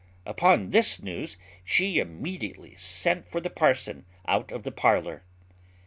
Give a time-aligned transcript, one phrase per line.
[0.25, 5.21] Upon this news, she immediately sent for the parson out of the parlour.